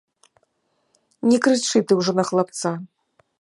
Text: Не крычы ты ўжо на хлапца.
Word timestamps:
Не 1.31 1.37
крычы 1.47 1.83
ты 1.91 1.99
ўжо 2.01 2.11
на 2.21 2.27
хлапца. 2.31 2.69